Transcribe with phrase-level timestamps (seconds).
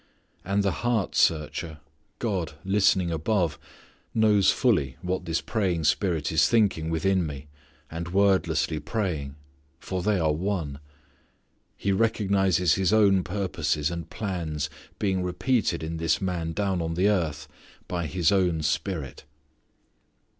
[0.43, 1.77] And the heart searcher
[2.17, 3.59] God listening above
[4.15, 7.45] knows fully what this praying Spirit is thinking within me,
[7.91, 9.35] and wordlessly praying,
[9.79, 10.79] for they are one.
[11.77, 17.07] He recognizes His own purposes and plans being repeated in this man down on the
[17.07, 17.47] earth
[17.87, 19.23] by His own Spirit.